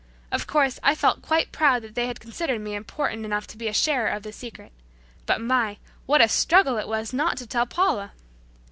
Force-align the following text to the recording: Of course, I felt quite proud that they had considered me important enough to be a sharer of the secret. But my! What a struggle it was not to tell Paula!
Of 0.31 0.47
course, 0.47 0.79
I 0.81 0.95
felt 0.95 1.21
quite 1.21 1.51
proud 1.51 1.83
that 1.83 1.93
they 1.93 2.07
had 2.07 2.19
considered 2.19 2.59
me 2.59 2.73
important 2.73 3.23
enough 3.23 3.45
to 3.45 3.55
be 3.55 3.67
a 3.67 3.71
sharer 3.71 4.07
of 4.09 4.23
the 4.23 4.33
secret. 4.33 4.71
But 5.27 5.41
my! 5.41 5.77
What 6.07 6.21
a 6.21 6.27
struggle 6.27 6.79
it 6.79 6.87
was 6.87 7.13
not 7.13 7.37
to 7.37 7.45
tell 7.45 7.67
Paula! 7.67 8.11